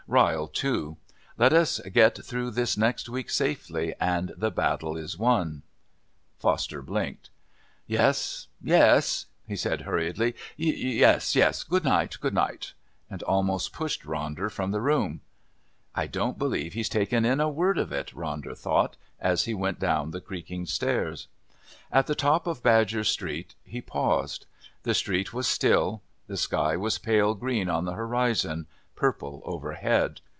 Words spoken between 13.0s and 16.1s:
and almost pushed Ronder from the room. "I